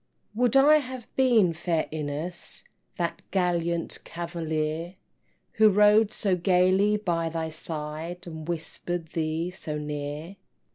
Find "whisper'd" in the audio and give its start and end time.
8.47-9.09